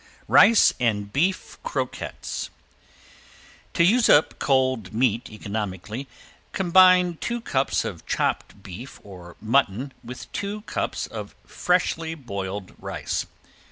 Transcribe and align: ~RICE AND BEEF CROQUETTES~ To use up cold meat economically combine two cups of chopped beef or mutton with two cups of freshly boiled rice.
~RICE 0.27 0.73
AND 0.79 1.13
BEEF 1.13 1.59
CROQUETTES~ 1.61 2.49
To 3.75 3.83
use 3.83 4.09
up 4.09 4.39
cold 4.39 4.91
meat 4.95 5.29
economically 5.29 6.07
combine 6.53 7.17
two 7.17 7.39
cups 7.39 7.85
of 7.85 8.07
chopped 8.07 8.63
beef 8.63 8.99
or 9.03 9.35
mutton 9.39 9.93
with 10.03 10.31
two 10.31 10.61
cups 10.63 11.05
of 11.05 11.35
freshly 11.45 12.15
boiled 12.15 12.73
rice. 12.79 13.27